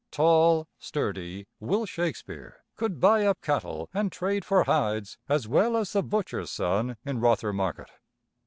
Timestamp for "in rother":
7.05-7.53